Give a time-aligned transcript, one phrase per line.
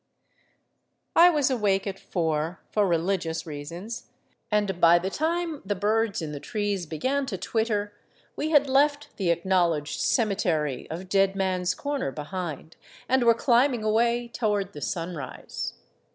[1.15, 4.09] I was awake at four— for religious reasons—
[4.51, 7.93] and by the time the birds in the trees began to twitter
[8.35, 12.77] we had left the acknowledged ceme tery of Dead Man's Corner behind,
[13.07, 15.75] and were climbing away toward the sunrise.